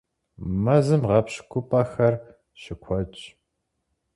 [0.63, 2.13] Мэзым гъэпщкӀупӀэхэр
[2.61, 3.21] щыкуэдщ.